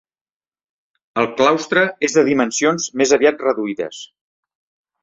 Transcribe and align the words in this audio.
El 1.23 1.29
claustre 1.41 1.85
és 2.09 2.17
de 2.17 2.25
dimensions 2.31 2.89
més 3.03 3.17
aviat 3.21 3.47
reduïdes. 3.51 4.03